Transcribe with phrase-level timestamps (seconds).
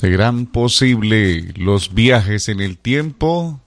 [0.00, 3.60] ¿Serán posibles los viajes en el tiempo?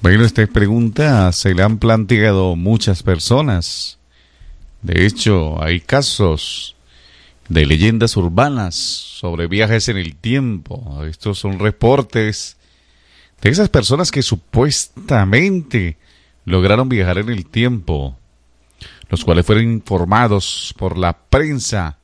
[0.00, 3.98] Bueno, esta pregunta se la han planteado muchas personas.
[4.80, 6.76] De hecho, hay casos
[7.48, 11.04] de leyendas urbanas sobre viajes en el tiempo.
[11.04, 12.56] Estos son reportes
[13.40, 15.96] de esas personas que supuestamente
[16.44, 18.16] lograron viajar en el tiempo,
[19.08, 21.98] los cuales fueron informados por la prensa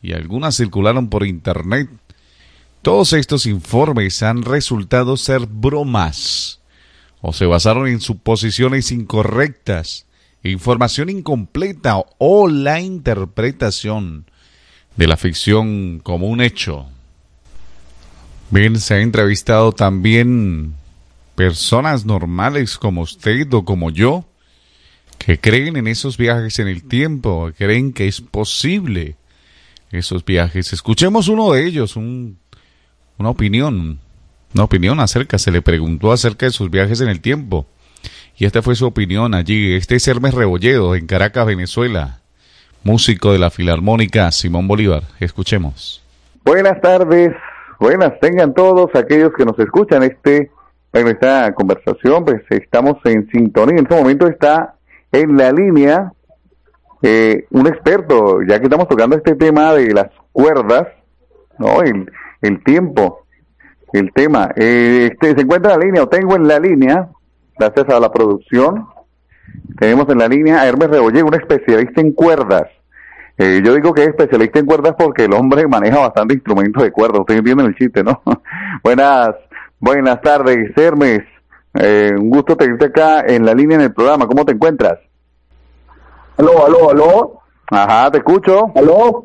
[0.00, 1.90] y algunas circularon por internet
[2.86, 6.60] todos estos informes han resultado ser bromas
[7.20, 10.06] o se basaron en suposiciones incorrectas,
[10.44, 14.26] información incompleta o la interpretación
[14.94, 16.86] de la ficción como un hecho.
[18.50, 20.74] Bien, se ha entrevistado también
[21.34, 24.24] personas normales como usted o como yo,
[25.18, 29.16] que creen en esos viajes en el tiempo, creen que es posible
[29.90, 30.72] esos viajes.
[30.72, 32.38] Escuchemos uno de ellos, un
[33.18, 33.98] una opinión,
[34.54, 37.66] una opinión acerca, se le preguntó acerca de sus viajes en el tiempo.
[38.36, 39.74] Y esta fue su opinión allí.
[39.74, 42.20] Este es Hermes Rebolledo, en Caracas, Venezuela,
[42.84, 45.04] músico de la Filarmónica Simón Bolívar.
[45.20, 46.02] Escuchemos.
[46.44, 47.32] Buenas tardes,
[47.80, 50.50] buenas tengan todos aquellos que nos escuchan este,
[50.92, 53.78] en esta conversación, pues estamos en sintonía.
[53.78, 54.74] En este momento está
[55.10, 56.12] en la línea
[57.02, 60.88] eh, un experto, ya que estamos tocando este tema de las cuerdas,
[61.58, 61.82] ¿no?
[62.46, 63.26] El tiempo,
[63.92, 64.50] el tema.
[64.56, 67.08] Eh, este, se encuentra en la línea, o tengo en la línea,
[67.58, 68.86] gracias a la producción,
[69.78, 72.64] tenemos en la línea a Hermes Rebolle, un especialista en cuerdas.
[73.38, 76.90] Eh, yo digo que es especialista en cuerdas porque el hombre maneja bastante instrumentos de
[76.90, 77.20] cuerdas.
[77.20, 78.22] Ustedes entienden el chiste, ¿no?
[78.82, 79.30] buenas,
[79.78, 81.20] buenas tardes, Hermes.
[81.74, 84.26] Eh, un gusto tenerte acá en la línea en el programa.
[84.26, 84.98] ¿Cómo te encuentras?
[86.38, 87.40] Aló, aló, aló.
[87.70, 88.72] Ajá, te escucho.
[88.74, 89.24] Aló.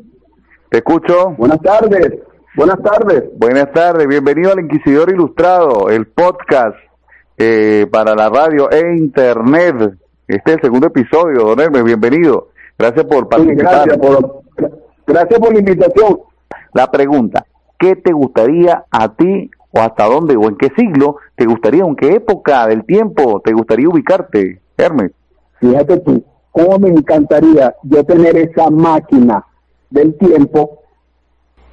[0.68, 1.30] Te escucho.
[1.30, 2.12] Buenas tardes.
[2.54, 3.24] Buenas tardes.
[3.38, 6.76] Buenas tardes, bienvenido al Inquisidor Ilustrado, el podcast
[7.38, 9.94] eh, para la radio e internet.
[10.28, 12.48] Este es el segundo episodio, don Hermes, bienvenido.
[12.78, 13.86] Gracias por participar.
[13.86, 14.42] gracias, por,
[15.06, 16.18] gracias por la invitación.
[16.74, 17.46] La pregunta,
[17.78, 21.96] ¿qué te gustaría a ti o hasta dónde o en qué siglo te gustaría, en
[21.96, 25.12] qué época del tiempo te gustaría ubicarte, Hermes?
[25.58, 29.42] Fíjate tú, cómo me encantaría yo tener esa máquina
[29.88, 30.81] del tiempo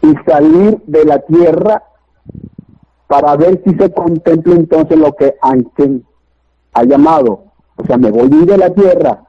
[0.02, 1.84] y salir de la tierra
[3.08, 6.06] para ver si se contempla entonces lo que Einstein
[6.74, 7.44] ha llamado.
[7.76, 9.24] O sea, me voy de la tierra,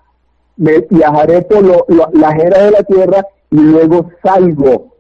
[0.57, 4.91] me viajaré por lo, la era de la tierra y luego salgo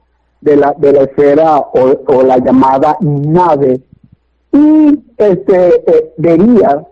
[0.40, 3.80] de la, de la esfera o, la llamada nave
[4.52, 6.86] y este eh, vería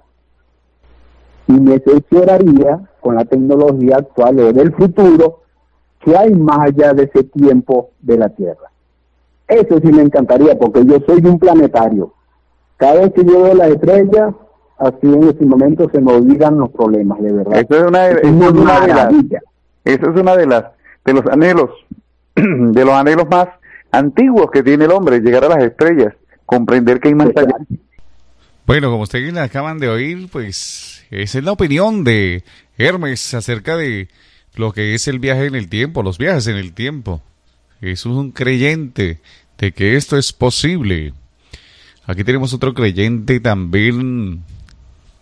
[1.46, 5.40] y me asesoraría con la tecnología actual o del futuro
[6.00, 8.70] que hay más allá de ese tiempo de la Tierra.
[9.46, 12.12] Eso sí me encantaría, porque yo soy un planetario.
[12.76, 14.34] Cada vez que yo veo las estrellas,
[14.78, 17.58] así en este momento se me olvidan los problemas, de verdad.
[17.58, 18.22] Eso es una, de, las,
[19.84, 20.64] eso es una de las
[21.04, 21.70] de los anhelos,
[22.34, 23.48] de los anhelos más
[23.90, 27.56] antiguos que tiene el hombre, llegar a las estrellas, comprender que hay más allá.
[28.66, 32.44] Bueno, como ustedes acaban de oír, pues esa es la opinión de
[32.76, 34.08] Hermes acerca de
[34.58, 37.22] lo que es el viaje en el tiempo, los viajes en el tiempo.
[37.80, 39.20] Es un creyente
[39.58, 41.12] de que esto es posible.
[42.06, 44.42] Aquí tenemos otro creyente también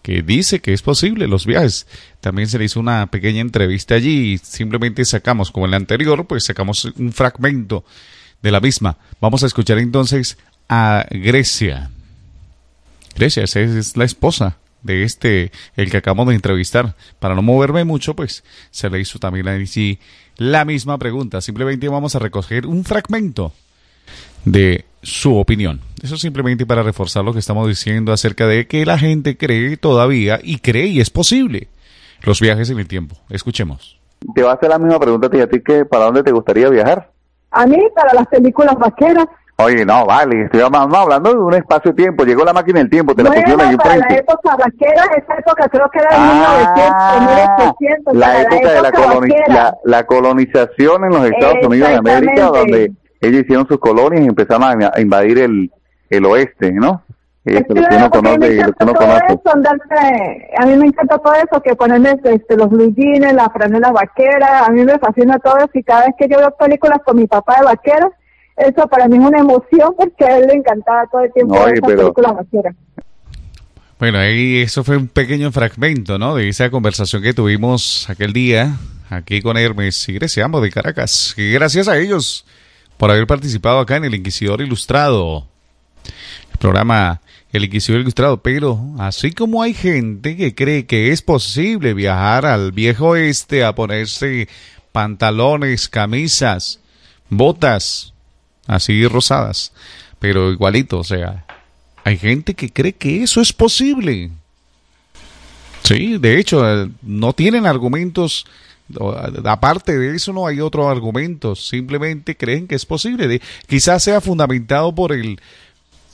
[0.03, 1.87] que dice que es posible los viajes.
[2.21, 6.27] También se le hizo una pequeña entrevista allí y simplemente sacamos, como en la anterior,
[6.27, 7.85] pues sacamos un fragmento
[8.43, 8.99] de la misma.
[9.21, 10.39] Vamos a escuchar entonces
[10.69, 11.91] a Grecia.
[13.17, 16.95] Grecia es la esposa de este, el que acabamos de entrevistar.
[17.19, 19.99] Para no moverme mucho, pues se le hizo también allí
[20.37, 21.41] la misma pregunta.
[21.41, 23.53] Simplemente vamos a recoger un fragmento
[24.45, 25.81] de su opinión.
[26.03, 30.41] Eso simplemente para reforzar lo que estamos diciendo acerca de que la gente cree todavía
[30.43, 31.69] y cree y es posible
[32.23, 33.17] los viajes en el tiempo.
[33.29, 33.99] Escuchemos.
[34.35, 37.11] Te va a hacer la misma pregunta a ti que para dónde te gustaría viajar.
[37.51, 39.27] A mí para las películas vaqueras.
[39.59, 43.31] Oye, no, vale, estoy hablando de un espacio-tiempo, llegó la máquina del tiempo, te la
[43.31, 48.43] pusieron ahí para la época vaquera, esa época creo que era de ah, 1900, la,
[48.43, 48.83] época de
[49.49, 52.93] la, la, colonización en los Estados Unidos de América, donde
[53.23, 55.73] ellos hicieron sus colonias y empezaron a, invadir el,
[56.11, 57.03] el oeste, ¿no?
[57.47, 59.39] Eso, lo que uno conoce, lo que uno conoce.
[60.59, 64.67] a mí me encanta todo eso, que ponerme este, los blue jeans, la franela vaquera,
[64.67, 67.27] a mí me fascina todo eso y cada vez que yo veo películas con mi
[67.27, 68.11] papá de vaquera,
[68.57, 71.69] eso para mí es una emoción porque a él le encantaba todo el tiempo no,
[71.69, 72.75] esa película vaquera.
[73.99, 76.35] Bueno, ahí eso fue un pequeño fragmento, ¿no?
[76.35, 78.77] De esa conversación que tuvimos aquel día
[79.09, 81.35] aquí con Hermes y Grecia, ambos de Caracas.
[81.37, 82.45] Y gracias a ellos
[82.97, 85.47] por haber participado acá en el Inquisidor Ilustrado.
[86.53, 87.21] El programa
[87.53, 88.43] El Inquisidor Ilustrado.
[88.43, 93.75] Pero así como hay gente que cree que es posible viajar al viejo oeste a
[93.75, 94.49] ponerse
[94.93, 96.81] pantalones, camisas,
[97.29, 98.15] botas,
[98.67, 99.73] así rosadas,
[100.19, 101.45] pero igualito, o sea,
[102.05, 104.31] hay gente que cree que eso es posible.
[105.83, 106.63] Sí, de hecho,
[107.03, 108.47] no tienen argumentos
[109.45, 113.41] Aparte de eso no hay otros argumentos, simplemente creen que es posible.
[113.67, 115.41] quizás sea fundamentado por el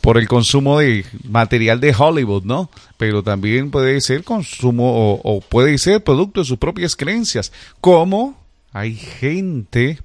[0.01, 2.71] por el consumo de material de Hollywood, ¿no?
[2.97, 7.53] Pero también puede ser consumo o, o puede ser producto de sus propias creencias.
[7.81, 8.37] Como
[8.73, 10.01] hay gente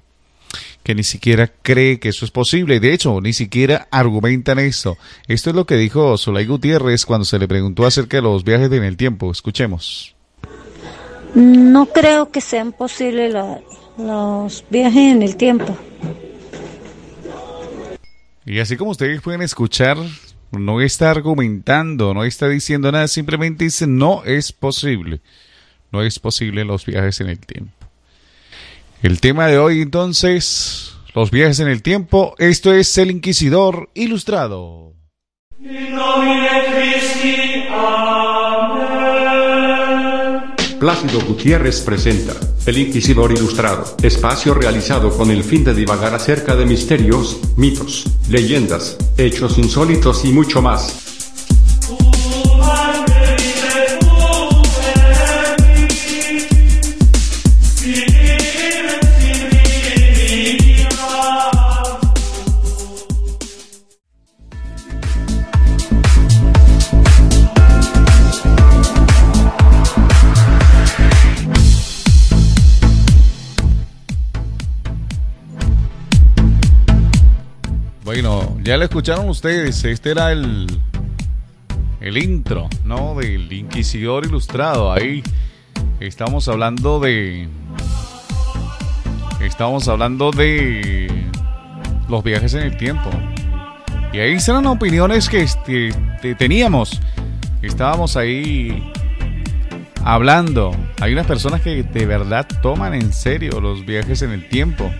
[0.88, 2.80] que ni siquiera cree que eso es posible.
[2.80, 4.96] De hecho, ni siquiera argumentan eso.
[5.26, 8.72] Esto es lo que dijo Solay Gutiérrez cuando se le preguntó acerca de los viajes
[8.72, 9.30] en el tiempo.
[9.30, 10.16] Escuchemos.
[11.34, 13.34] No creo que sean posibles
[13.98, 15.76] los viajes en el tiempo.
[18.46, 19.98] Y así como ustedes pueden escuchar,
[20.52, 25.20] no está argumentando, no está diciendo nada, simplemente dice no es posible.
[25.92, 27.77] No es posible los viajes en el tiempo.
[29.00, 34.94] El tema de hoy entonces, los viajes en el tiempo, esto es El Inquisidor Ilustrado.
[40.80, 42.34] Plácido Gutiérrez presenta
[42.66, 48.96] El Inquisidor Ilustrado, espacio realizado con el fin de divagar acerca de misterios, mitos, leyendas,
[49.16, 51.07] hechos insólitos y mucho más.
[78.68, 80.66] Ya lo escucharon ustedes, este era el,
[82.02, 83.14] el intro, ¿no?
[83.14, 84.92] Del Inquisidor Ilustrado.
[84.92, 85.22] Ahí
[86.00, 87.48] estamos hablando de...
[89.40, 91.08] Estamos hablando de
[92.10, 93.08] los viajes en el tiempo.
[94.12, 95.90] Y ahí serán opiniones que este,
[96.38, 97.00] teníamos.
[97.62, 98.92] Estábamos ahí
[100.04, 100.76] hablando.
[101.00, 104.92] Hay unas personas que de verdad toman en serio los viajes en el tiempo.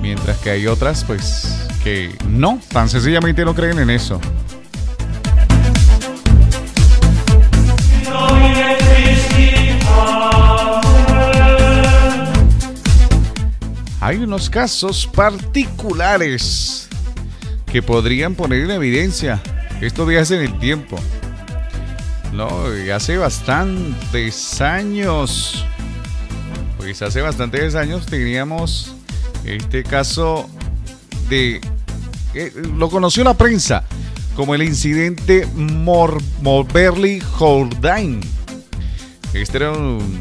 [0.00, 4.20] Mientras que hay otras, pues, que no, tan sencillamente no creen en eso.
[14.00, 16.88] Hay unos casos particulares
[17.70, 19.40] que podrían poner en evidencia
[19.80, 20.98] estos días en el tiempo.
[22.32, 22.48] No,
[22.94, 25.64] hace bastantes años,
[26.76, 28.94] pues hace bastantes años teníamos
[29.44, 30.48] este caso
[31.28, 31.60] de...
[32.34, 33.84] Eh, lo conoció la prensa
[34.36, 38.20] como el incidente Moberly Jordain.
[39.34, 40.20] Este era un,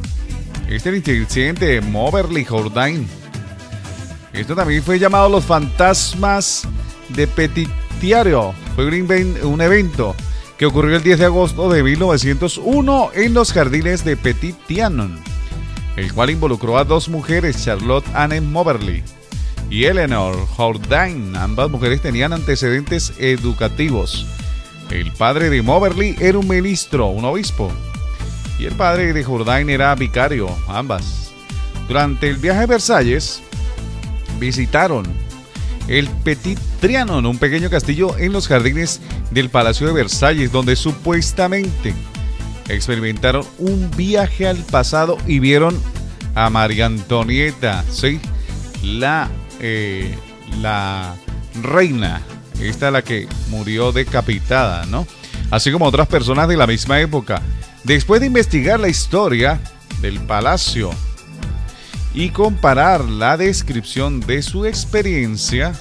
[0.67, 3.07] este incidente de Moberly Jordain.
[4.33, 6.67] Esto también fue llamado los fantasmas
[7.09, 8.53] de Petitiario.
[8.75, 10.15] Fue un, un evento
[10.57, 15.19] que ocurrió el 10 de agosto de 1901 en los jardines de Petit Tianon,
[15.95, 19.03] el cual involucró a dos mujeres, Charlotte Anne Moberly
[19.69, 21.35] y Eleanor Jourdain.
[21.35, 24.25] Ambas mujeres tenían antecedentes educativos.
[24.89, 27.71] El padre de Moberly era un ministro, un obispo,
[28.57, 31.31] y el padre de Jourdain era vicario, ambas.
[31.87, 33.41] Durante el viaje a Versalles,
[34.39, 35.05] visitaron
[35.87, 39.01] el Petit Trianon, un pequeño castillo en los jardines
[39.31, 41.93] del Palacio de Versalles, donde supuestamente
[42.67, 45.79] experimentaron un viaje al pasado y vieron
[46.35, 48.19] a María Antonieta, ¿sí?
[48.83, 49.29] la
[49.59, 50.15] eh,
[50.61, 51.15] la
[51.61, 52.21] reina,
[52.61, 55.07] esta es la que murió decapitada, ¿no?
[55.51, 57.41] Así como otras personas de la misma época.
[57.83, 59.59] Después de investigar la historia
[60.01, 60.91] del palacio
[62.13, 65.73] y comparar la descripción de su experiencia,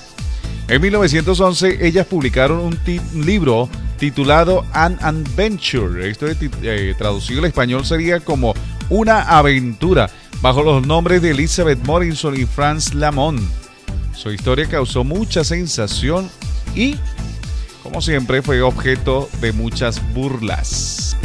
[0.68, 2.78] en 1911 ellas publicaron un
[3.24, 3.68] libro
[3.98, 6.08] titulado An Adventure.
[6.08, 6.26] Esto
[6.62, 8.54] eh, traducido al español sería como
[8.90, 10.08] Una aventura,
[10.40, 13.40] bajo los nombres de Elizabeth Morrison y Franz Lamont.
[14.20, 16.28] Su historia causó mucha sensación
[16.74, 16.96] y,
[17.84, 21.16] como siempre, fue objeto de muchas burlas.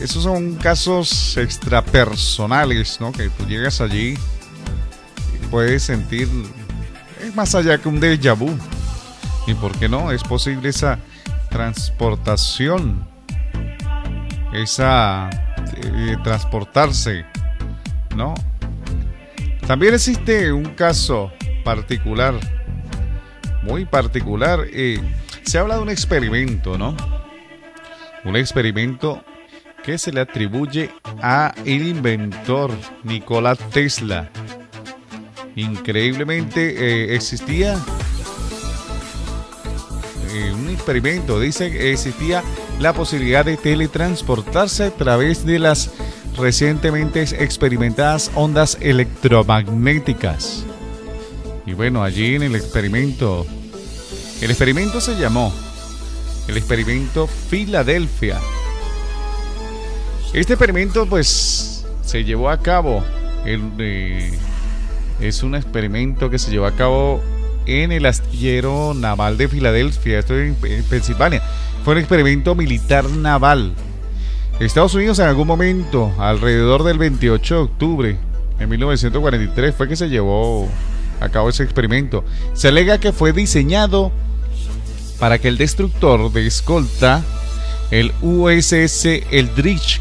[0.00, 3.10] Esos son casos extrapersonales, ¿no?
[3.10, 6.28] Que tú llegas allí y puedes sentir,
[7.20, 8.56] es más allá que un déjà vu.
[9.48, 10.12] ¿Y por qué no?
[10.12, 11.00] Es posible esa
[11.50, 13.08] transportación,
[14.52, 15.30] esa
[16.22, 17.24] transportarse,
[18.16, 18.34] ¿no?
[19.66, 21.32] También existe un caso
[21.64, 22.34] particular,
[23.62, 24.66] muy particular.
[24.72, 24.98] Eh,
[25.44, 26.96] se habla de un experimento, ¿no?
[28.24, 29.22] Un experimento
[29.84, 30.90] que se le atribuye
[31.22, 32.72] a el inventor
[33.04, 34.28] Nikola Tesla.
[35.56, 37.76] Increíblemente eh, existía
[40.32, 42.42] eh, un experimento, dice que existía
[42.80, 45.90] la posibilidad de teletransportarse a través de las
[46.36, 50.64] recientemente experimentadas ondas electromagnéticas.
[51.66, 53.46] Y bueno, allí en el experimento,
[54.40, 55.52] el experimento se llamó
[56.48, 58.38] el experimento Filadelfia.
[60.32, 63.04] Este experimento pues se llevó a cabo,
[63.44, 64.38] eh,
[65.20, 67.20] es un experimento que se llevó a cabo
[67.66, 70.56] en el astillero naval de Filadelfia, esto en
[70.88, 71.42] Pensilvania.
[71.84, 73.72] Fue un experimento militar naval.
[74.58, 78.16] Estados Unidos en algún momento, alrededor del 28 de octubre
[78.58, 80.68] de 1943, fue que se llevó
[81.20, 82.24] a cabo ese experimento.
[82.52, 84.12] Se alega que fue diseñado
[85.18, 87.22] para que el destructor de escolta,
[87.90, 90.00] el USS Eldridge,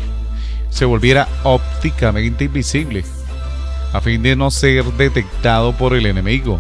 [0.69, 3.05] se volviera ópticamente invisible,
[3.93, 6.59] a fin de no ser detectado por el enemigo.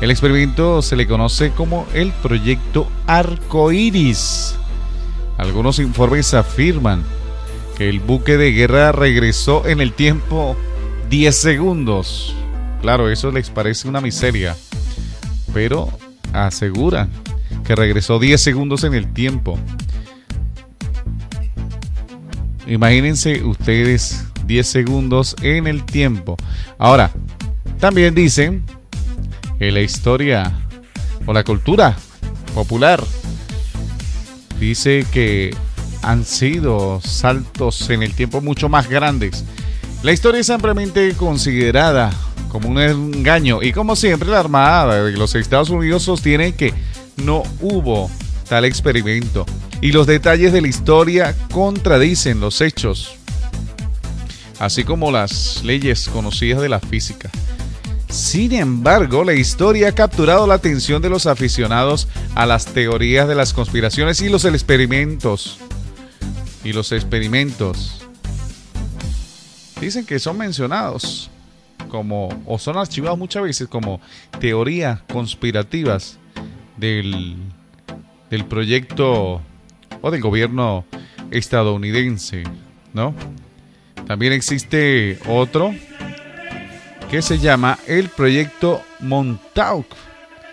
[0.00, 4.56] El experimento se le conoce como el proyecto Arcoiris.
[5.36, 7.04] Algunos informes afirman
[7.76, 10.56] que el buque de guerra regresó en el tiempo
[11.10, 12.34] 10 segundos.
[12.80, 14.56] Claro, eso les parece una miseria,
[15.52, 15.90] pero
[16.32, 17.10] aseguran
[17.64, 19.58] que regresó 10 segundos en el tiempo.
[22.66, 26.38] Imagínense ustedes 10 segundos en el tiempo.
[26.78, 27.10] Ahora,
[27.78, 28.64] también dicen
[29.60, 30.52] la historia
[31.26, 31.94] o la cultura
[32.54, 33.04] popular
[34.58, 35.54] dice que
[36.02, 39.44] han sido saltos en el tiempo mucho más grandes.
[40.02, 42.10] La historia es ampliamente considerada
[42.48, 46.72] como un engaño y como siempre la Armada de los Estados Unidos sostiene que
[47.18, 48.10] no hubo
[48.48, 49.44] tal experimento
[49.82, 53.16] y los detalles de la historia contradicen los hechos,
[54.58, 57.30] así como las leyes conocidas de la física.
[58.10, 63.36] Sin embargo, la historia ha capturado la atención de los aficionados a las teorías de
[63.36, 65.58] las conspiraciones y los experimentos.
[66.64, 68.02] Y los experimentos
[69.80, 71.30] dicen que son mencionados
[71.88, 74.00] como o son archivados muchas veces como
[74.40, 76.18] teorías conspirativas
[76.76, 77.36] del,
[78.28, 79.40] del proyecto
[80.02, 80.84] o del gobierno
[81.30, 82.42] estadounidense,
[82.92, 83.14] ¿no?
[84.06, 85.72] También existe otro
[87.10, 89.86] que se llama el proyecto Montauk.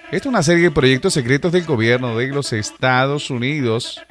[0.06, 4.02] Esta es una serie de proyectos secretos del gobierno de los Estados Unidos.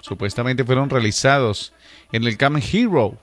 [0.00, 1.72] Supuestamente fueron realizados
[2.10, 3.16] en el Camp Hero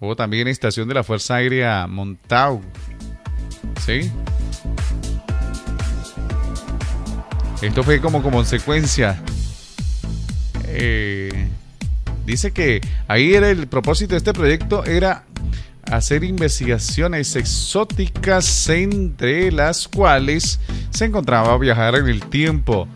[0.00, 2.62] o también estación de la Fuerza Aérea Montauk.
[3.84, 4.10] ¿Sí?
[7.60, 9.22] Esto fue como consecuencia.
[10.68, 11.48] Eh,
[12.24, 15.24] dice que ahí era el propósito de este proyecto era
[15.84, 22.88] hacer investigaciones exóticas entre las cuales se encontraba viajar en el tiempo.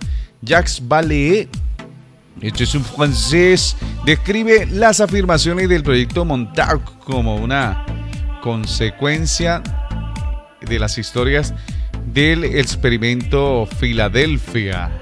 [0.43, 1.49] Jacques Vallée,
[2.41, 7.87] este es un francés, describe las afirmaciones del proyecto Montauk como una
[8.43, 9.63] consecuencia
[10.61, 11.55] de las historias
[12.13, 15.02] del experimento Filadelfia.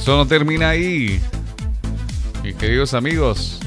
[0.00, 1.20] Eso no termina ahí,
[2.42, 3.60] mis queridos amigos.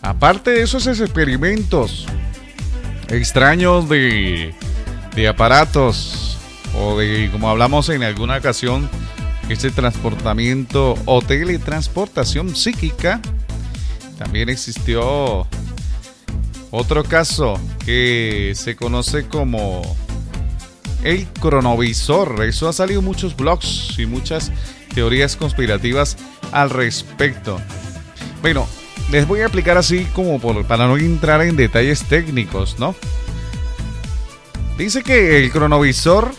[0.00, 2.06] Aparte de esos experimentos
[3.08, 4.54] extraños de
[5.14, 6.38] de aparatos
[6.78, 8.88] o de, como hablamos en alguna ocasión,
[9.48, 13.20] este transportamiento o teletransportación psíquica,
[14.18, 15.46] también existió
[16.70, 19.82] otro caso que se conoce como
[21.04, 22.42] el cronovisor.
[22.44, 24.50] Eso ha salido muchos blogs y muchas
[24.94, 26.16] teorías conspirativas
[26.52, 27.60] al respecto.
[28.40, 28.66] Bueno,
[29.10, 32.94] les voy a explicar así como por, para no entrar en detalles técnicos, ¿no?
[34.78, 36.32] Dice que el cronovisor,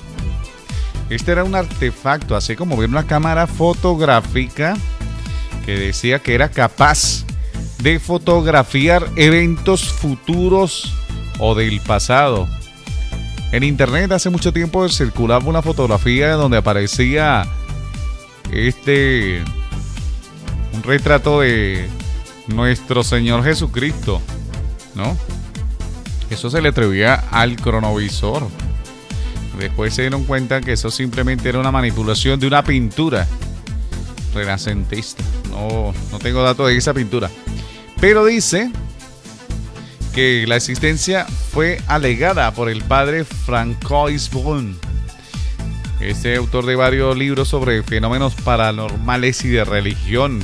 [1.10, 4.76] este era un artefacto, así como ver una cámara fotográfica
[5.66, 7.26] que decía que era capaz
[7.82, 10.94] de fotografiar eventos futuros
[11.40, 12.48] o del pasado.
[13.52, 17.46] En internet hace mucho tiempo circulaba una fotografía donde aparecía
[18.52, 19.44] este
[20.74, 21.88] un retrato de
[22.48, 24.22] nuestro Señor Jesucristo,
[24.96, 25.18] ¿no?
[26.30, 28.48] Eso se le atribuía al cronovisor.
[29.60, 33.28] Después se dieron cuenta que eso simplemente era una manipulación de una pintura
[34.34, 35.24] renacentista.
[35.52, 37.30] No, no tengo datos de esa pintura.
[38.02, 38.72] Pero dice
[40.14, 44.78] que la existencia fue alegada por el padre Francois Brun.
[46.00, 50.42] Este autor de varios libros sobre fenómenos paranormales y de religión.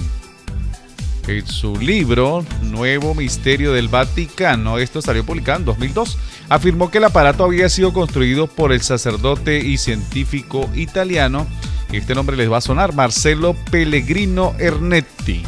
[1.28, 6.18] En su libro Nuevo Misterio del Vaticano, esto salió publicado en 2002,
[6.50, 11.46] afirmó que el aparato había sido construido por el sacerdote y científico italiano,
[11.92, 15.44] este nombre les va a sonar, Marcelo Pellegrino Ernetti.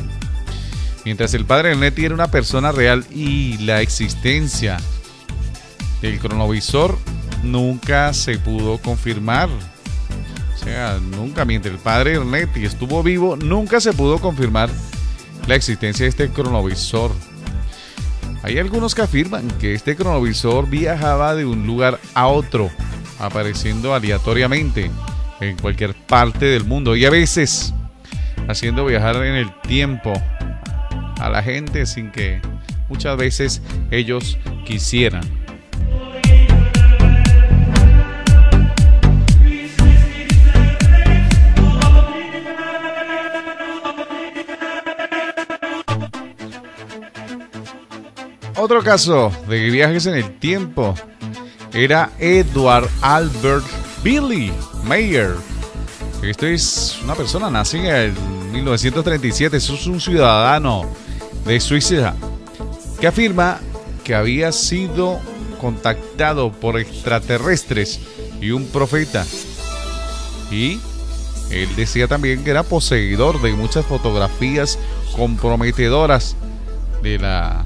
[1.05, 4.77] Mientras el padre Ernetti era una persona real y la existencia
[6.01, 6.97] del cronovisor
[7.43, 9.49] nunca se pudo confirmar.
[10.61, 14.69] O sea, nunca, mientras el padre Ernetti estuvo vivo, nunca se pudo confirmar
[15.47, 17.11] la existencia de este cronovisor.
[18.43, 22.69] Hay algunos que afirman que este cronovisor viajaba de un lugar a otro,
[23.19, 24.91] apareciendo aleatoriamente
[25.39, 27.73] en cualquier parte del mundo y a veces
[28.47, 30.13] haciendo viajar en el tiempo
[31.19, 32.39] a la gente sin que
[32.87, 35.40] muchas veces ellos quisieran.
[48.63, 50.93] Otro caso de viajes en el tiempo
[51.73, 53.65] era Edward Albert
[54.03, 54.53] Billy
[54.83, 55.33] Mayer.
[56.21, 58.13] Esto es una persona nacida en
[58.51, 60.85] 1937, eso es un ciudadano
[61.43, 62.13] de Suiza,
[62.99, 63.59] que afirma
[64.03, 65.19] que había sido
[65.59, 67.99] contactado por extraterrestres
[68.39, 69.25] y un profeta.
[70.51, 70.79] Y
[71.49, 74.77] él decía también que era poseedor de muchas fotografías
[75.15, 76.35] comprometedoras
[77.01, 77.65] de la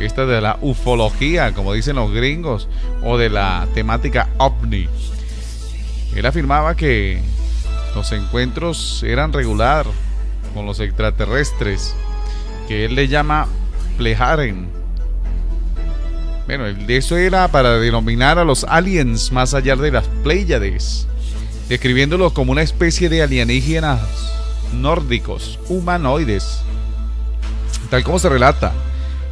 [0.00, 2.68] esta de la ufología, como dicen los gringos,
[3.02, 4.88] o de la temática ovni.
[6.14, 7.20] Él afirmaba que
[7.94, 9.86] los encuentros eran regular
[10.52, 11.94] con los extraterrestres
[12.68, 13.46] que él le llama
[13.98, 14.68] plejaren.
[16.46, 21.06] Bueno, eso era para denominar a los aliens más allá de las Pléyades,
[21.68, 24.00] describiéndolos como una especie de alienígenas
[24.74, 26.60] nórdicos, humanoides,
[27.90, 28.72] tal como se relata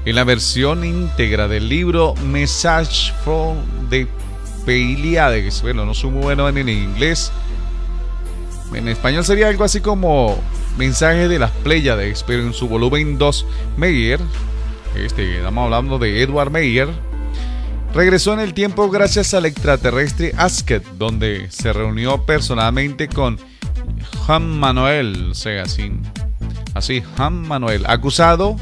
[0.05, 4.07] en la versión íntegra del libro Message from the
[4.65, 5.62] Pleiades.
[5.62, 7.31] Bueno, no soy muy bueno en inglés.
[8.75, 10.38] En español sería algo así como
[10.77, 14.19] Mensaje de las Pléyades, pero en su volumen 2, Meyer,
[14.97, 16.88] este, estamos hablando de Edward Meyer,
[17.93, 23.38] regresó en el tiempo gracias al extraterrestre Asket, donde se reunió personalmente con
[24.25, 25.93] Juan Manuel, o sea, así,
[26.73, 28.57] así, Juan Manuel, acusado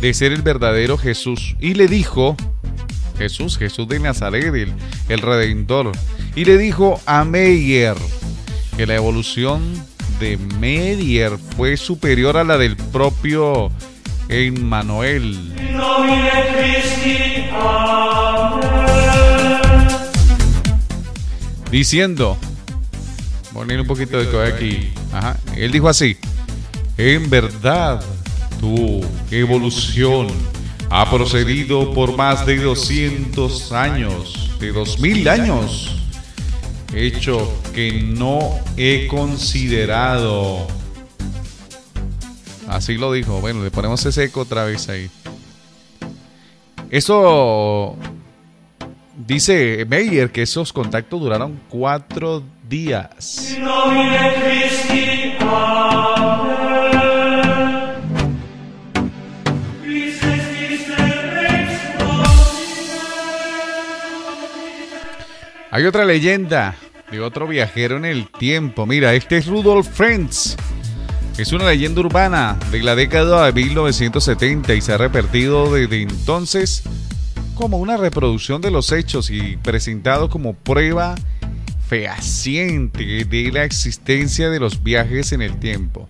[0.00, 2.36] de ser el verdadero Jesús, y le dijo,
[3.18, 4.72] Jesús, Jesús de Nazaret, el,
[5.08, 5.92] el Redentor,
[6.34, 7.96] y le dijo a Meyer
[8.76, 9.62] que la evolución
[10.20, 13.70] de Medier fue superior a la del propio
[14.28, 15.54] Emmanuel.
[21.70, 22.36] Diciendo,
[23.52, 24.90] poner un poquito de cosas aquí.
[25.56, 26.16] Él dijo así:
[26.96, 28.02] En verdad,
[28.60, 30.28] tu evolución
[30.90, 35.96] ha procedido por más de 200 años, de 2000 años
[36.96, 40.66] hecho que no he considerado.
[42.68, 43.40] Así lo dijo.
[43.40, 45.10] Bueno, le ponemos ese eco otra vez ahí.
[46.90, 47.96] Eso
[49.16, 53.56] dice Meyer que esos contactos duraron cuatro días.
[65.76, 66.74] Hay otra leyenda
[67.10, 68.86] de otro viajero en el tiempo.
[68.86, 70.56] Mira, este es Rudolf Frenz.
[71.36, 76.82] Es una leyenda urbana de la década de 1970 y se ha repetido desde entonces
[77.54, 81.14] como una reproducción de los hechos y presentado como prueba
[81.86, 86.08] fehaciente de la existencia de los viajes en el tiempo.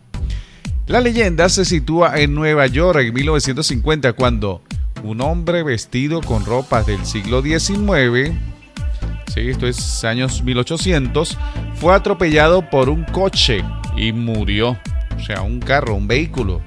[0.87, 4.63] La leyenda se sitúa en Nueva York en 1950 cuando
[5.03, 8.31] un hombre vestido con ropas del siglo XIX
[9.35, 11.37] esto es años 1800,
[11.75, 13.63] fue atropellado por un coche
[13.97, 14.79] y murió.
[15.17, 16.63] O sea, un carro, un vehículo.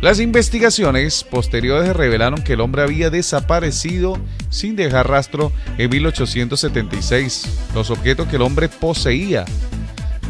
[0.00, 7.70] Las investigaciones posteriores revelaron que el hombre había desaparecido sin dejar rastro en 1876.
[7.74, 9.44] Los objetos que el hombre poseía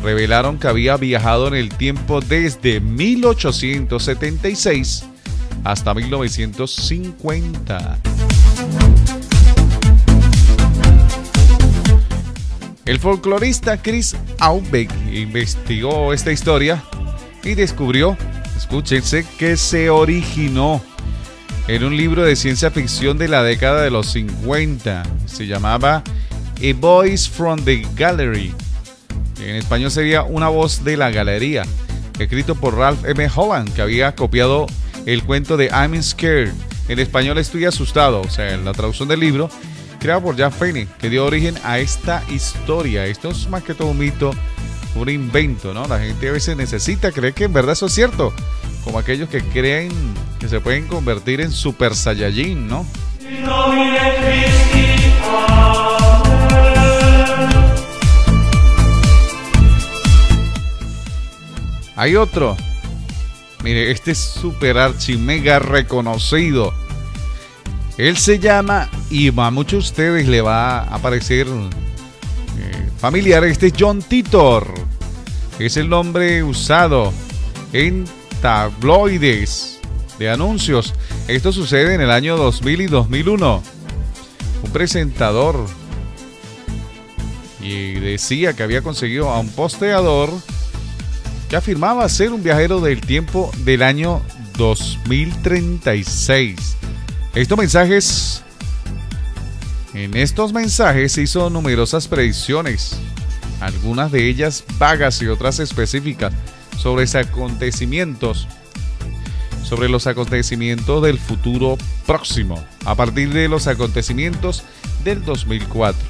[0.02, 5.04] revelaron que había viajado en el tiempo desde 1876
[5.62, 8.09] hasta 1950.
[12.90, 16.82] El folclorista Chris Aubeck investigó esta historia
[17.44, 18.16] y descubrió,
[18.56, 20.82] escúchense, que se originó
[21.68, 25.04] en un libro de ciencia ficción de la década de los 50.
[25.26, 28.52] Se llamaba A Voice from the Gallery.
[29.40, 31.62] En español sería Una voz de la galería,
[32.18, 33.30] escrito por Ralph M.
[33.32, 34.66] Holland, que había copiado
[35.06, 36.50] el cuento de I'm Scared.
[36.88, 39.48] En español estoy asustado, o sea, en la traducción del libro,
[40.00, 43.06] creado por Jack Feeney, que dio origen a esta historia.
[43.06, 44.32] Esto es más que todo un mito,
[44.96, 45.86] un invento, ¿no?
[45.86, 48.32] La gente a veces necesita creer que en verdad eso es cierto,
[48.82, 49.92] como aquellos que creen
[50.40, 52.86] que se pueden convertir en Super Saiyajin, ¿no?
[61.94, 62.56] Hay otro.
[63.62, 66.72] Mire, este es super archi mega reconocido.
[68.00, 73.66] Él se llama, y a muchos de ustedes le va a parecer eh, familiar, este
[73.66, 74.72] es John Titor.
[75.58, 77.12] Es el nombre usado
[77.74, 78.06] en
[78.40, 79.80] tabloides
[80.18, 80.94] de anuncios.
[81.28, 83.62] Esto sucede en el año 2000 y 2001.
[84.62, 85.66] Un presentador
[87.60, 90.30] y decía que había conseguido a un posteador
[91.50, 94.22] que afirmaba ser un viajero del tiempo del año
[94.56, 96.69] 2036.
[97.34, 98.42] Estos mensajes,
[99.94, 102.96] en estos mensajes hizo numerosas predicciones,
[103.60, 106.32] algunas de ellas vagas y otras específicas,
[106.76, 108.48] sobre los acontecimientos,
[109.62, 114.64] sobre los acontecimientos del futuro próximo, a partir de los acontecimientos
[115.04, 116.00] del 2004.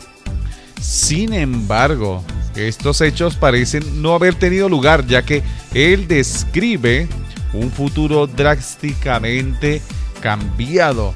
[0.81, 5.43] Sin embargo, estos hechos parecen no haber tenido lugar, ya que
[5.75, 7.09] él describe
[7.53, 9.83] un futuro drásticamente
[10.21, 11.15] cambiado,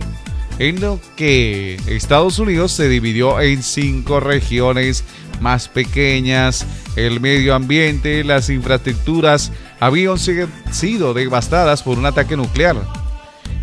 [0.59, 5.05] en lo que Estados Unidos se dividió en cinco regiones
[5.41, 12.77] más pequeñas, el medio ambiente, las infraestructuras habían sido devastadas por un ataque nuclear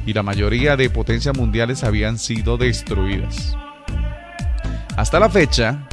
[0.06, 3.56] y la mayoría de potencias mundiales habían sido destruidas.
[4.98, 5.88] Hasta la fecha,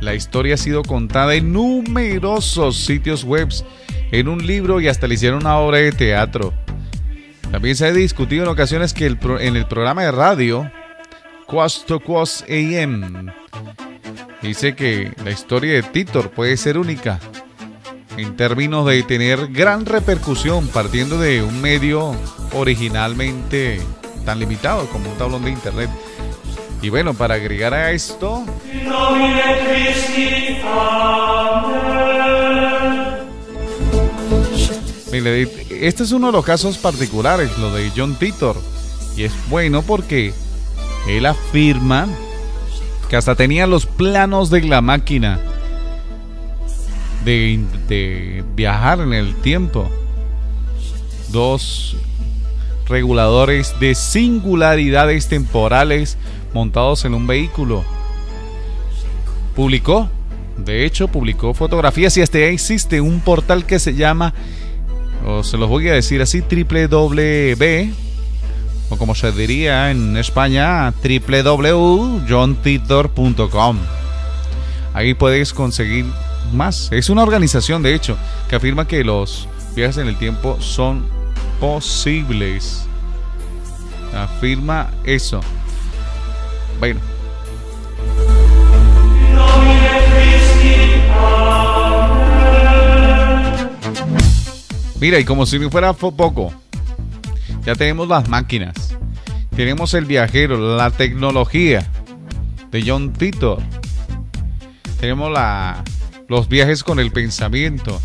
[0.00, 3.48] la historia ha sido contada en numerosos sitios web,
[4.10, 6.52] en un libro y hasta le hicieron una obra de teatro.
[7.52, 10.72] También se ha discutido en ocasiones que en el programa de radio
[11.46, 13.30] Quast to Quast AM
[14.40, 17.20] dice que la historia de Titor puede ser única
[18.16, 22.16] en términos de tener gran repercusión partiendo de un medio
[22.54, 23.80] originalmente
[24.24, 25.90] tan limitado como un tablón de internet.
[26.80, 28.46] Y bueno, para agregar a esto...
[35.12, 38.56] Este es uno de los casos particulares, lo de John Titor.
[39.14, 40.32] Y es bueno porque
[41.06, 42.08] él afirma
[43.10, 45.38] que hasta tenía los planos de la máquina
[47.26, 49.90] de, viajar en el tiempo.
[51.28, 51.96] Dos
[52.88, 56.16] reguladores de singularidades temporales
[56.54, 57.84] montados en un vehículo.
[59.54, 60.08] Publicó,
[60.56, 64.32] de hecho, publicó fotografías y hasta existe un portal que se llama,
[65.24, 67.92] o se los voy a decir así, www,
[68.90, 73.78] o como se diría en España, www.johntitor.com.
[74.94, 76.06] Ahí puedes conseguir
[76.52, 76.90] más.
[76.92, 78.16] Es una organización, de hecho,
[78.48, 81.06] que afirma que los viajes en el tiempo son
[81.60, 82.86] posibles.
[84.14, 85.40] Afirma eso.
[86.78, 87.00] Bueno.
[95.02, 96.54] Mira, y como si fuera poco,
[97.66, 98.96] ya tenemos las máquinas,
[99.56, 101.84] tenemos el viajero, la tecnología
[102.70, 103.58] de John Titor,
[105.00, 105.36] tenemos
[106.28, 108.00] los viajes con el pensamiento.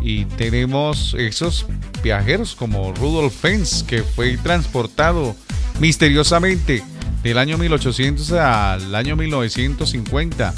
[0.00, 1.66] Y tenemos esos
[2.02, 5.36] viajeros como Rudolf Fens que fue transportado
[5.80, 6.82] misteriosamente
[7.22, 10.54] del año 1800 al año 1950.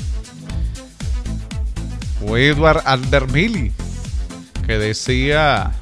[2.20, 3.72] Fue Edward Albert Milley,
[4.66, 5.72] que decía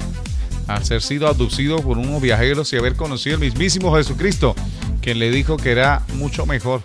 [0.66, 4.54] haber sido abducido por unos viajeros y haber conocido al mismísimo Jesucristo,
[5.00, 6.80] quien le dijo que era mucho mejor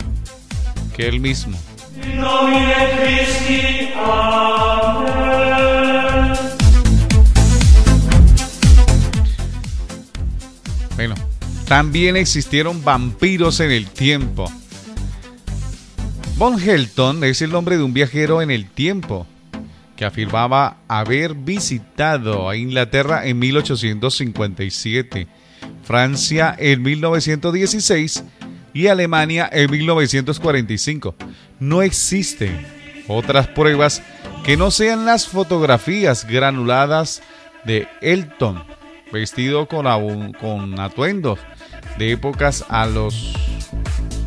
[0.95, 1.57] que él mismo.
[10.95, 11.15] Bueno,
[11.67, 14.51] también existieron vampiros en el tiempo.
[16.35, 19.25] Von Helton es el nombre de un viajero en el tiempo
[19.97, 25.27] que afirmaba haber visitado a Inglaterra en 1857,
[25.83, 28.23] Francia en 1916
[28.73, 31.15] y Alemania en 1945.
[31.59, 32.65] No existen
[33.07, 34.03] otras pruebas
[34.45, 37.23] que no sean las fotografías granuladas
[37.65, 38.63] de Elton,
[39.11, 39.87] vestido con,
[40.79, 41.39] atuendos
[41.97, 43.33] de épocas a los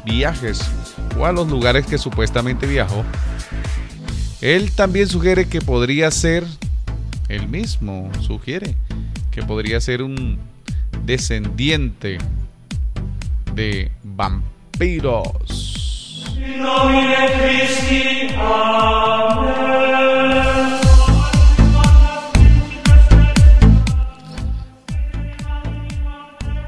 [0.05, 0.69] viajes
[1.17, 3.05] o a los lugares que supuestamente viajó.
[4.41, 6.45] Él también sugiere que podría ser,
[7.29, 8.75] él mismo sugiere
[9.31, 10.39] que podría ser un
[11.05, 12.17] descendiente
[13.55, 15.45] de vampiros.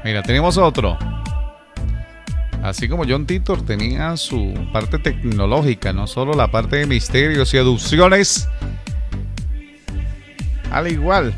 [0.03, 0.97] Mira, tenemos otro.
[2.63, 7.57] Así como John Titor tenía su parte tecnológica, no solo la parte de misterios y
[7.57, 8.47] aducciones,
[10.71, 11.33] al igual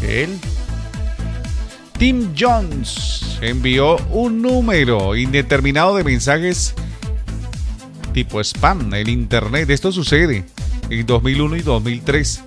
[0.00, 0.38] que él,
[1.98, 6.74] Tim Jones envió un número indeterminado de mensajes
[8.14, 9.68] tipo spam en Internet.
[9.68, 10.46] Esto sucede
[10.88, 12.42] en 2001 y 2003.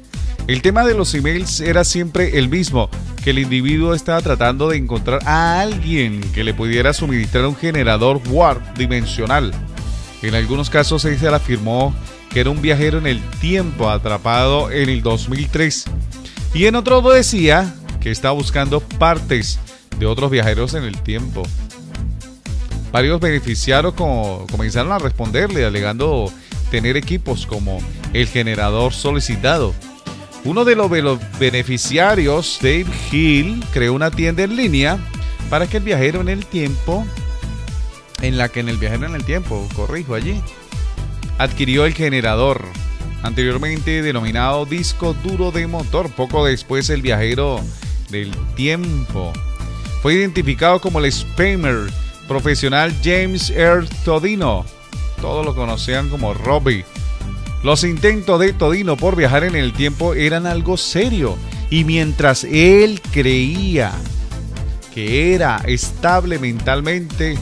[0.48, 2.90] El tema de los emails era siempre el mismo,
[3.22, 8.22] que el individuo estaba tratando de encontrar a alguien que le pudiera suministrar un generador
[8.30, 9.52] warp dimensional.
[10.22, 11.94] En algunos casos se afirmó
[12.30, 15.84] que era un viajero en el tiempo atrapado en el 2003
[16.54, 19.60] y en otro decía que estaba buscando partes
[20.00, 21.44] de otros viajeros en el tiempo.
[22.94, 26.32] Varios beneficiarios comenzaron a responderle alegando
[26.72, 27.80] tener equipos como
[28.14, 29.74] el generador solicitado
[30.48, 30.90] uno de los
[31.40, 34.98] beneficiarios, Dave Hill, creó una tienda en línea
[35.50, 37.06] para que el viajero en el tiempo,
[38.22, 40.42] en la que en el viajero en el tiempo, corrijo allí,
[41.38, 42.64] adquirió el generador,
[43.24, 46.10] anteriormente denominado disco duro de motor.
[46.12, 47.60] Poco después el viajero
[48.10, 49.34] del tiempo
[50.02, 51.92] fue identificado como el spammer
[52.26, 53.86] profesional James R.
[54.06, 54.66] Todino.
[55.20, 56.86] Todos lo conocían como Robbie
[57.68, 61.36] los intentos de Todino por viajar en el tiempo eran algo serio
[61.70, 63.92] y mientras él creía
[64.96, 67.38] que era estable mentalmente,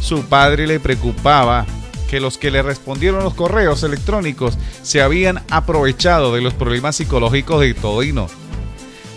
[0.00, 1.64] su padre le preocupaba
[2.10, 7.60] que los que le respondieron los correos electrónicos se habían aprovechado de los problemas psicológicos
[7.60, 8.26] de Todino.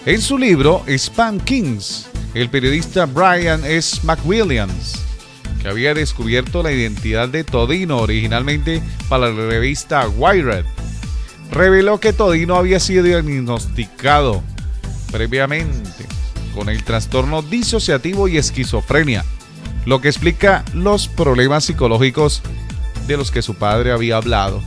[0.06, 4.02] En su libro Spam Kings, el periodista Brian S.
[4.04, 5.09] McWilliams
[5.62, 10.66] que había descubierto la identidad de Todino originalmente para la revista Wired,
[11.52, 14.44] reveló que Todino había sido diagnosticado
[15.12, 16.06] previamente
[16.54, 19.26] con el trastorno disociativo y esquizofrenia,
[19.86, 22.42] lo que explica los problemas psicológicos
[23.08, 24.62] de los que su padre había hablado.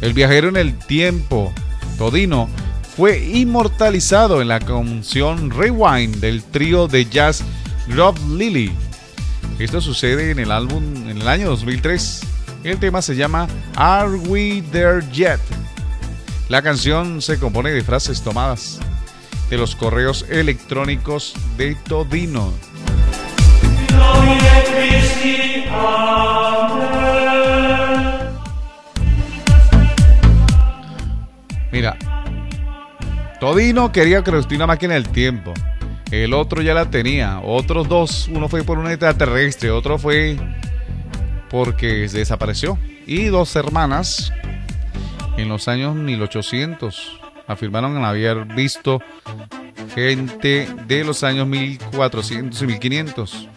[0.00, 1.52] El viajero en el tiempo,
[1.98, 2.48] Todino,
[2.96, 7.42] fue inmortalizado en la canción Rewind del trío de jazz
[7.88, 8.72] Rob Lilly
[9.64, 12.20] esto sucede en el álbum en el año 2003.
[12.64, 13.46] El tema se llama
[13.76, 15.40] Are We There Yet?
[16.48, 18.80] La canción se compone de frases tomadas
[19.50, 22.54] de los correos electrónicos de Todino.
[31.70, 31.96] Mira,
[33.38, 35.52] Todino quería que una máquina del tiempo.
[36.10, 37.40] El otro ya la tenía.
[37.40, 40.36] Otros dos, uno fue por un extraterrestre, otro fue
[41.50, 42.78] porque desapareció.
[43.06, 44.32] Y dos hermanas
[45.36, 49.00] en los años 1800 afirmaron haber visto
[49.94, 53.48] gente de los años 1400 y 1500.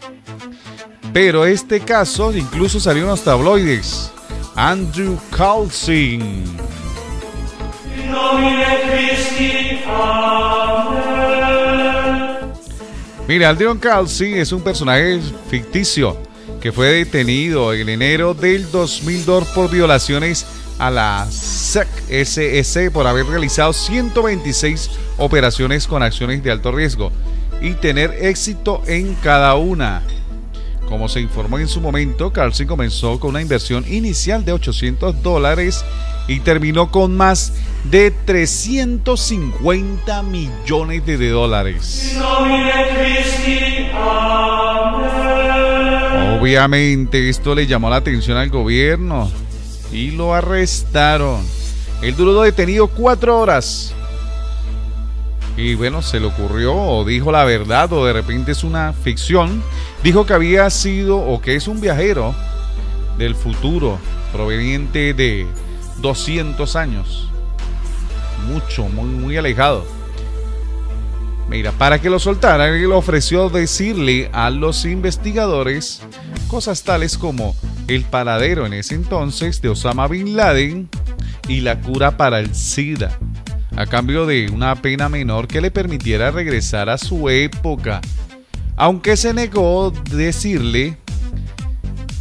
[1.12, 4.12] Pero este caso incluso salió en los tabloides.
[4.56, 6.44] Andrew Carlson.
[13.26, 16.14] Mira, Aldrin Calci es un personaje ficticio
[16.60, 20.44] que fue detenido en enero del 2002 por violaciones
[20.78, 21.88] a la SEC,
[22.24, 27.12] SEC por haber realizado 126 operaciones con acciones de alto riesgo
[27.62, 30.02] y tener éxito en cada una.
[30.94, 35.84] Como se informó en su momento, Carlson comenzó con una inversión inicial de 800 dólares
[36.28, 37.52] y terminó con más
[37.90, 42.16] de 350 millones de dólares.
[46.38, 49.28] Obviamente esto le llamó la atención al gobierno
[49.90, 51.44] y lo arrestaron.
[52.02, 53.92] Él duró detenido cuatro horas.
[55.56, 59.62] Y bueno, se le ocurrió o dijo la verdad o de repente es una ficción.
[60.02, 62.34] Dijo que había sido o que es un viajero
[63.18, 63.98] del futuro
[64.32, 65.46] proveniente de
[66.00, 67.28] 200 años
[68.44, 69.84] mucho, muy, muy alejado.
[71.48, 76.00] Mira, para que lo soltara, él ofreció decirle a los investigadores
[76.48, 77.54] cosas tales como
[77.86, 80.88] el paradero en ese entonces de Osama Bin Laden
[81.48, 83.18] y la cura para el SIDA,
[83.76, 88.00] a cambio de una pena menor que le permitiera regresar a su época.
[88.76, 90.96] Aunque se negó decirle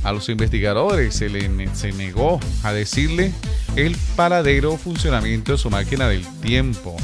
[0.03, 3.31] a los investigadores, se, le, se negó a decirle
[3.75, 6.97] el paradero funcionamiento de su máquina del tiempo.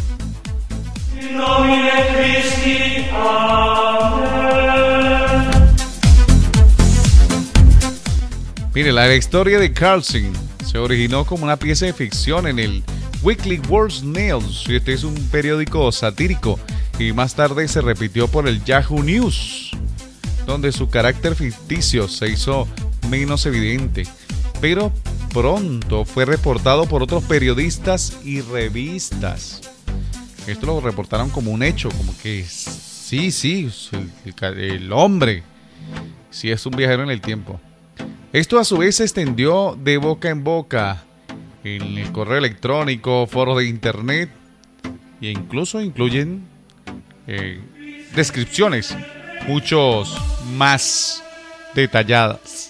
[8.73, 10.31] Mire, la historia de Carlson
[10.65, 12.83] se originó como una pieza de ficción en el
[13.21, 14.65] Weekly World News.
[14.69, 16.58] Este es un periódico satírico
[16.97, 19.71] y más tarde se repitió por el Yahoo News,
[20.45, 22.67] donde su carácter ficticio se hizo
[23.10, 24.03] menos evidente.
[24.62, 24.93] Pero
[25.34, 29.62] pronto fue reportado por otros periodistas y revistas.
[30.47, 33.69] Esto lo reportaron como un hecho, como que sí, sí,
[34.41, 35.43] el, hombre,
[36.32, 37.60] sí es un viajero en el tiempo.
[38.32, 41.03] Esto a su vez se extendió de boca en boca
[41.75, 44.29] en el correo electrónico, foros de internet
[45.21, 46.43] e incluso incluyen
[47.27, 47.62] eh,
[48.15, 48.95] descripciones
[49.47, 50.17] muchos
[50.55, 51.23] más
[51.75, 52.68] detalladas.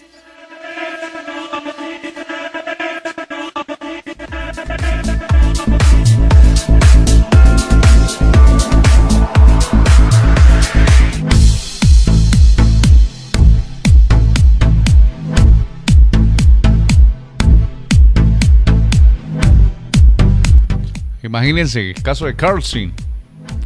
[21.30, 22.92] Imagínense el caso de Carlson.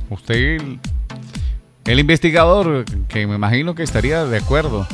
[0.10, 0.60] Usted,
[1.86, 4.86] el, investigador, que me imagino que estaría de acuerdo,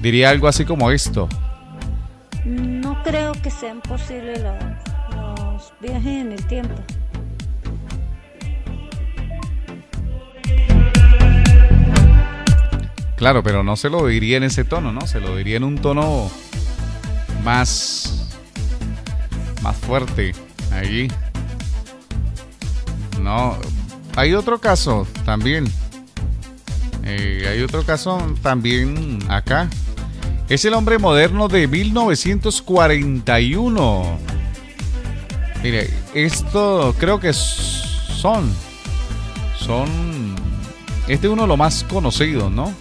[0.00, 1.28] diría algo así como esto.
[2.44, 6.76] No creo que sean posibles los viajes en el tiempo.
[13.16, 15.00] Claro, pero no se lo diría en ese tono, ¿no?
[15.08, 16.30] Se lo diría en un tono
[17.42, 18.38] más
[19.62, 20.32] más fuerte
[20.70, 21.08] allí.
[23.30, 23.56] No,
[24.16, 25.72] hay otro caso también.
[27.04, 29.70] Eh, hay otro caso también acá.
[30.48, 34.18] Es el hombre moderno de 1941.
[35.62, 38.52] Mire, esto creo que son.
[39.56, 40.34] Son.
[41.06, 42.74] Este es uno de los más conocidos, ¿no?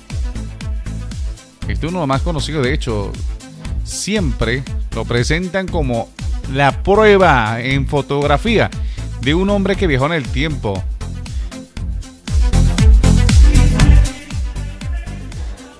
[1.67, 2.65] Este es uno de los más conocidos.
[2.65, 3.11] De hecho,
[3.83, 4.63] siempre
[4.95, 6.09] lo presentan como
[6.51, 8.71] la prueba en fotografía
[9.21, 10.83] de un hombre que viajó en el tiempo.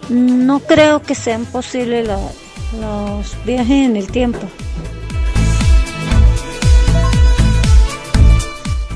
[0.09, 4.39] No creo que sean posibles los viajes en el tiempo.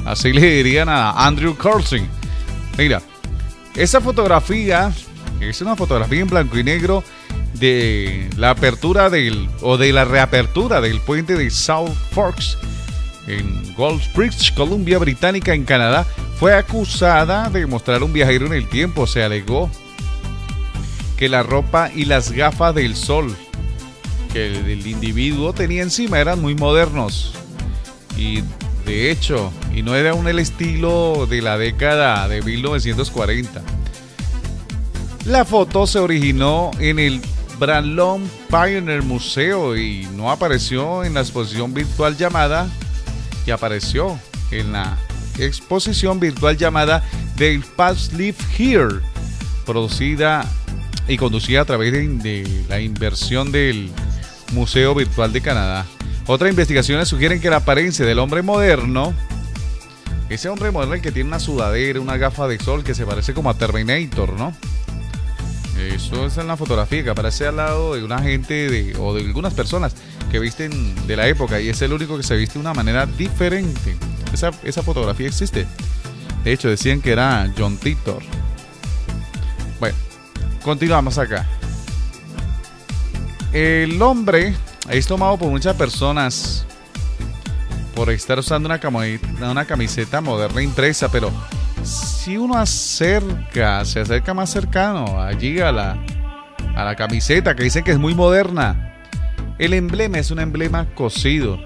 [0.05, 2.07] Así le dirían a Andrew Carlson.
[2.77, 3.01] Mira,
[3.75, 4.91] esa fotografía
[5.39, 7.03] es una fotografía en blanco y negro
[7.53, 12.57] de la apertura del o de la reapertura del puente de South Forks
[13.27, 16.05] en Goldbridge, Columbia Británica, en Canadá,
[16.39, 19.07] fue acusada de mostrar un viajero en el tiempo.
[19.07, 19.69] Se alegó
[21.17, 23.35] que la ropa y las gafas del sol
[24.33, 27.33] que el, individuo tenía encima eran muy modernos.
[28.17, 28.41] Y
[28.85, 33.61] de hecho, y no era un el estilo de la década de 1940.
[35.25, 37.21] La foto se originó en el
[37.59, 42.67] Branlon Pioneer Museo y no apareció en la exposición virtual llamada
[43.45, 44.19] que apareció
[44.51, 44.97] en la
[45.37, 47.03] exposición virtual llamada
[47.37, 48.99] The Past Live Here,
[49.65, 50.45] producida
[51.07, 53.91] y conducida a través de, la inversión del
[54.51, 55.85] Museo Virtual de Canadá.
[56.27, 59.13] Otras investigaciones sugieren que la apariencia del hombre moderno,
[60.29, 63.49] ese hombre moderno que tiene una sudadera, una gafa de sol que se parece como
[63.49, 64.55] a Terminator, ¿no?
[65.77, 69.53] Eso es en la fotografía que aparece al lado de una gente o de algunas
[69.53, 69.95] personas
[70.33, 73.05] que visten de la época y es el único que se viste de una manera
[73.05, 73.95] diferente.
[74.33, 75.67] Esa, esa fotografía existe.
[76.43, 78.23] De hecho, decían que era John Titor.
[79.79, 79.95] Bueno,
[80.63, 81.45] continuamos acá.
[83.51, 84.55] El hombre
[84.89, 86.65] es tomado por muchas personas
[87.93, 91.31] por estar usando una camiseta, una camiseta moderna impresa, pero
[91.83, 96.03] si uno acerca, se acerca más cercano allí a la,
[96.75, 98.92] a la camiseta que dicen que es muy moderna,
[99.59, 101.59] el emblema es un emblema cosido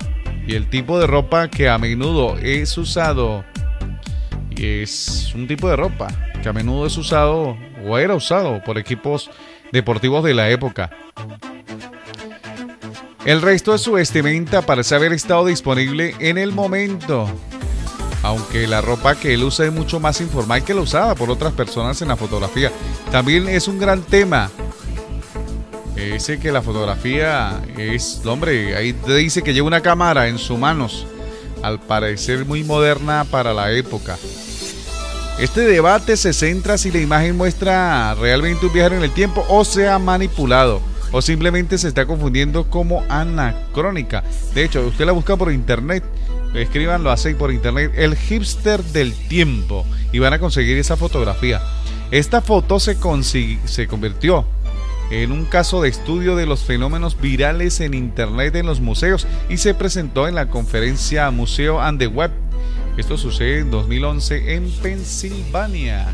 [0.45, 3.43] y el tipo de ropa que a menudo es usado
[4.57, 6.07] es un tipo de ropa
[6.41, 9.29] que a menudo es usado o era usado por equipos
[9.71, 10.89] deportivos de la época.
[13.25, 17.27] el resto de su vestimenta parece haber estado disponible en el momento.
[18.23, 21.53] Aunque la ropa que él usa es mucho más informal que la usada por otras
[21.53, 22.71] personas en la fotografía.
[23.11, 24.49] También es un gran tema.
[25.97, 30.57] Ese que la fotografía es, hombre, ahí te dice que lleva una cámara en sus
[30.57, 31.07] manos.
[31.63, 34.15] Al parecer muy moderna para la época.
[35.39, 39.65] Este debate se centra si la imagen muestra realmente un viaje en el tiempo o
[39.65, 40.81] se ha manipulado
[41.11, 44.23] o simplemente se está confundiendo como anacrónica.
[44.53, 46.03] De hecho, usted la busca por internet,
[46.53, 51.61] escríbanlo así por internet, el hipster del tiempo y van a conseguir esa fotografía.
[52.11, 52.97] Esta foto se,
[53.65, 54.45] se convirtió
[55.11, 59.57] en un caso de estudio de los fenómenos virales en internet en los museos y
[59.57, 62.31] se presentó en la conferencia Museo and the Web
[62.97, 66.07] esto sucede en 2011 en Pensilvania.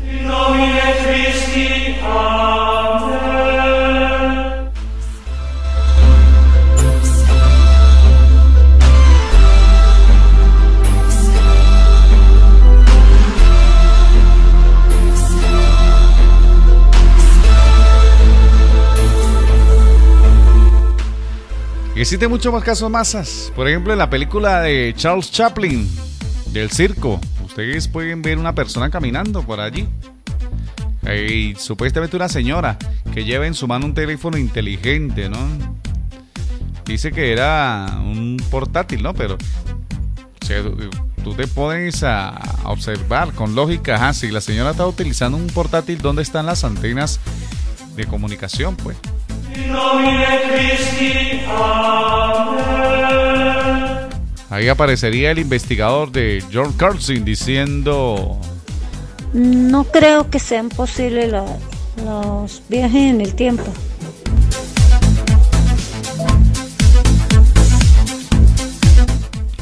[22.04, 23.50] Existen muchos más casos masas.
[23.56, 25.88] Por ejemplo, en la película de Charles Chaplin,
[26.52, 27.18] del circo.
[27.42, 29.88] Ustedes pueden ver una persona caminando por allí.
[31.56, 32.76] Supuestamente una señora
[33.14, 35.38] que lleva en su mano un teléfono inteligente, ¿no?
[36.84, 39.14] Dice que era un portátil, ¿no?
[39.14, 39.38] Pero
[41.24, 46.20] tú te pones a observar con lógica, si la señora está utilizando un portátil, ¿dónde
[46.20, 47.18] están las antenas
[47.96, 48.98] de comunicación, pues?
[54.54, 58.38] Ahí aparecería el investigador de George Carlson diciendo...
[59.32, 61.32] No creo que sean posibles
[62.04, 63.64] los viajes en el tiempo.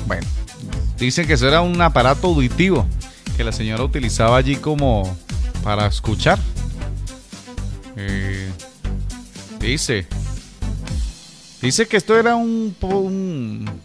[0.07, 0.27] Bueno,
[0.99, 2.87] dicen que eso era un aparato auditivo
[3.35, 5.17] que la señora utilizaba allí como
[5.65, 6.39] para escuchar.
[7.97, 8.42] Eh,
[9.69, 10.07] dice,
[11.63, 12.75] Dice que esto era un,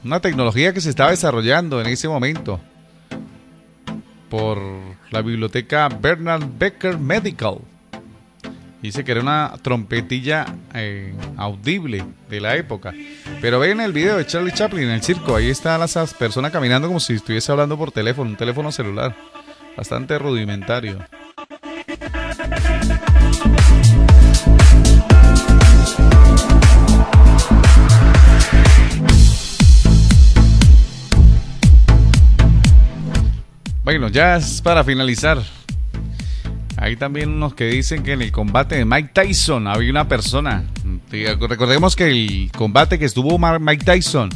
[0.03, 2.59] una tecnología que se estaba desarrollando en ese momento
[4.31, 4.59] por
[5.11, 7.59] la biblioteca Bernard Becker Medical.
[8.81, 12.95] Dice que era una trompetilla eh, audible de la época.
[13.41, 15.35] Pero ven el video de Charlie Chaplin en el circo.
[15.35, 19.15] Ahí está la persona caminando como si estuviese hablando por teléfono, un teléfono celular.
[19.75, 20.97] Bastante rudimentario.
[33.87, 35.41] Bueno, ya es para finalizar.
[36.75, 40.65] Hay también unos que dicen que en el combate de Mike Tyson había una persona.
[41.09, 44.29] Recordemos que el combate que estuvo Mike Tyson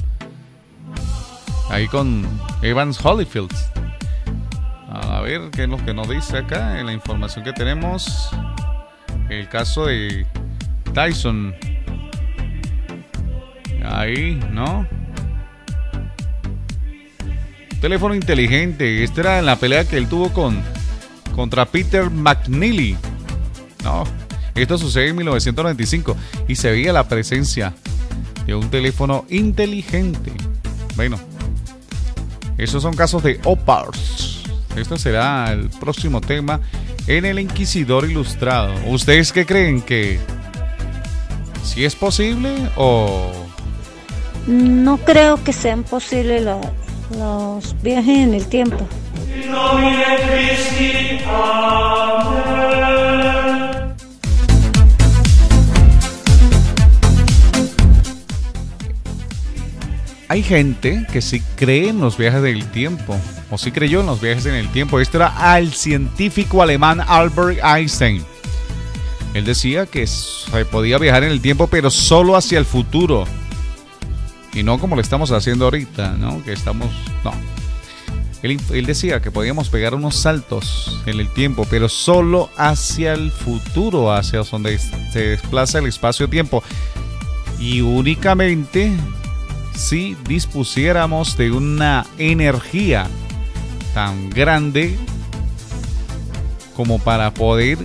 [1.70, 2.26] ahí con
[2.62, 3.52] Evans Holyfield.
[4.88, 8.30] A ver qué es lo que nos dice acá en la información que tenemos.
[9.30, 10.26] El caso de
[10.94, 11.54] Tyson.
[13.84, 14.88] Ahí, ¿no?
[17.82, 19.04] Teléfono inteligente.
[19.04, 20.62] Esta era en la pelea que él tuvo con
[21.36, 22.96] contra Peter McNeely.
[23.84, 24.04] No,
[24.56, 26.16] esto sucede en 1995
[26.48, 27.74] y se veía la presencia
[28.46, 30.32] de un teléfono inteligente.
[30.96, 31.20] Bueno,
[32.58, 34.44] esos son casos de OPARS.
[34.76, 36.62] Esto será el próximo tema
[37.08, 38.74] en el Inquisidor Ilustrado.
[38.88, 40.20] ¿Ustedes qué creen que
[41.64, 43.32] si es posible o
[44.48, 46.60] no creo que sean posibles la,
[47.18, 48.88] los viajes en el tiempo.
[60.28, 63.18] Hay gente que sí cree en los viajes del tiempo,
[63.50, 65.00] o sí creyó en los viajes en el tiempo.
[65.02, 68.24] Esto era al científico alemán Albert Einstein.
[69.34, 73.26] Él decía que se podía viajar en el tiempo, pero solo hacia el futuro
[74.54, 76.44] y no como lo estamos haciendo ahorita, ¿no?
[76.44, 76.90] Que estamos,
[77.24, 77.34] no.
[78.44, 84.12] Él, decía que podíamos pegar unos saltos en el tiempo, pero solo hacia el futuro,
[84.12, 86.64] hacia donde se desplaza el espacio-tiempo.
[87.60, 88.92] Y únicamente
[89.76, 93.08] si dispusiéramos de una energía
[93.94, 94.98] tan grande
[96.76, 97.78] como para poder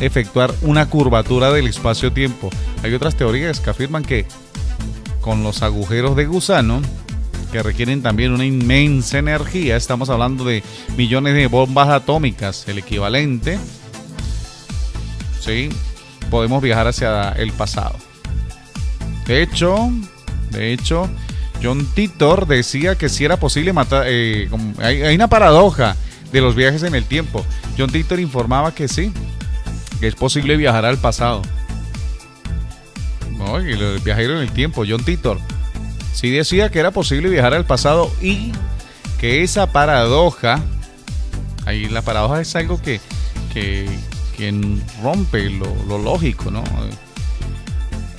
[0.00, 2.50] efectuar una curvatura del espacio-tiempo.
[2.82, 4.26] Hay otras teorías que afirman que
[5.22, 6.82] con los agujeros de gusano
[7.50, 9.76] que requieren también una inmensa energía.
[9.76, 10.62] Estamos hablando de
[10.96, 13.58] millones de bombas atómicas, el equivalente.
[15.40, 15.70] ¿Sí?
[16.30, 17.96] Podemos viajar hacia el pasado.
[19.26, 19.90] De hecho,
[20.50, 21.08] De hecho,
[21.62, 24.04] John Titor decía que si era posible matar...
[24.06, 25.96] Eh, hay, una paradoja
[26.30, 27.44] de los viajes en el tiempo.
[27.78, 29.12] John Titor informaba que sí,
[30.00, 31.40] que es posible viajar al pasado.
[33.52, 35.38] No, el viajero en el tiempo, John Titor,
[36.14, 38.50] sí decía que era posible viajar al pasado y
[39.20, 40.58] que esa paradoja,
[41.66, 42.98] ahí la paradoja es algo que,
[43.52, 43.90] que,
[45.02, 46.64] rompe lo, lo lógico, ¿no?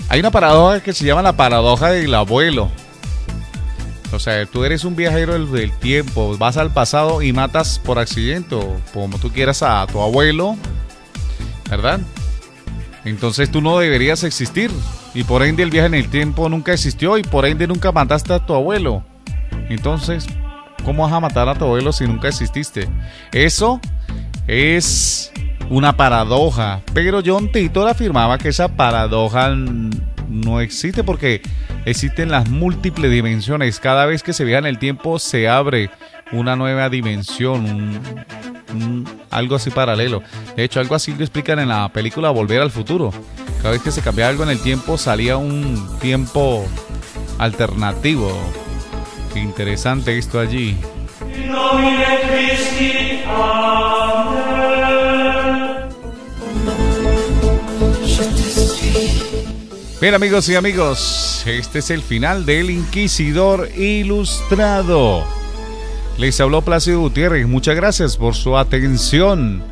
[0.07, 2.69] Hay una paradoja que se llama la paradoja del abuelo.
[4.13, 8.53] O sea, tú eres un viajero del, tiempo, vas al pasado y matas por accidente,
[8.53, 10.55] o como tú quieras, a tu abuelo,
[11.71, 11.99] ¿verdad?
[13.03, 14.69] Entonces tú no deberías existir.
[15.13, 18.33] Y por ende el viaje en el tiempo nunca existió y por ende nunca mataste
[18.33, 19.03] a tu abuelo.
[19.69, 20.25] Entonces,
[20.83, 22.89] ¿cómo vas a matar a tu abuelo si nunca exististe?
[23.31, 23.79] Eso
[24.47, 25.31] es
[25.69, 26.81] una paradoja.
[26.93, 29.53] Pero John Titor afirmaba que esa paradoja
[30.29, 31.41] no existe porque
[31.85, 33.79] existen las múltiples dimensiones.
[33.79, 35.89] Cada vez que se viaja en el tiempo se abre
[36.31, 37.99] una nueva dimensión,
[39.29, 40.21] algo así paralelo.
[40.55, 43.11] De hecho, algo así lo explican en la película Volver al Futuro.
[43.57, 46.65] Cada vez que se cambiaba algo en el tiempo salía un tiempo
[47.39, 48.31] alternativo.
[49.33, 50.77] Qué interesante esto allí.
[60.01, 65.42] Bien amigos y amigos, este es el final del Inquisidor Ilustrado.
[66.17, 69.63] Les habló Plácido Gutiérrez, muchas gracias por su atención.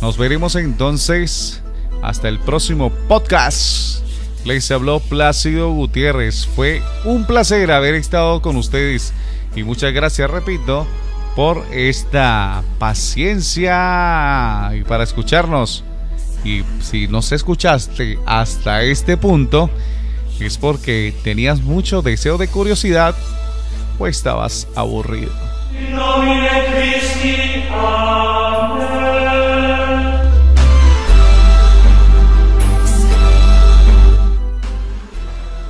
[0.00, 1.62] Nos veremos entonces
[2.00, 4.00] hasta el próximo podcast.
[4.44, 9.12] Les habló Plácido Gutiérrez, fue un placer haber estado con ustedes
[9.56, 10.86] y muchas gracias, repito,
[11.34, 13.72] por esta paciencia
[14.74, 15.82] y para escucharnos.
[16.44, 19.68] Y si nos escuchaste hasta este punto,
[20.38, 23.16] es porque tenías mucho deseo de curiosidad
[23.98, 25.49] o estabas aburrido.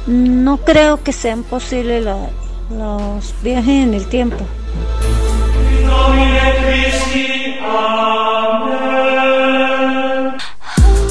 [0.06, 4.38] No creo que sean posibles los viajes en el tiempo.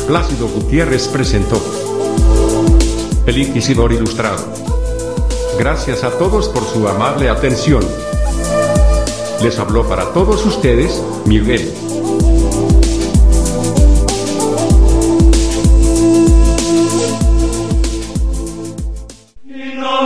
[0.07, 1.61] Plácido Gutiérrez presentó
[3.27, 4.43] El Inquisidor Ilustrado.
[5.59, 7.83] Gracias a todos por su amable atención.
[9.41, 11.88] Les habló para todos ustedes, Miguel.